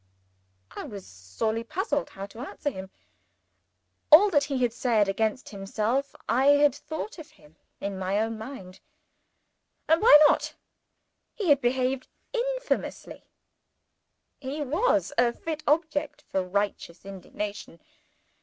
[0.71, 2.89] I was sorely puzzled how to answer him.
[4.11, 8.35] All that he had said against himself, I had thought of him in my own
[8.35, 8.79] mind.
[9.87, 10.55] And why not?
[11.35, 13.25] He had behaved infamously
[14.39, 17.79] he was a fit object for righteous indignation.